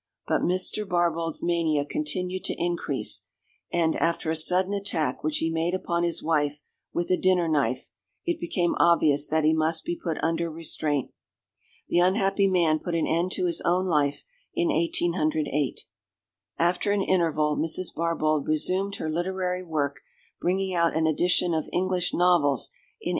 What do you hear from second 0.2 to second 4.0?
But Mr. Barbauld's mania continued to increase, and